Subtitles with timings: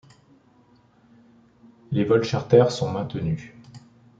[1.91, 3.51] Les vols charters sont maintenus.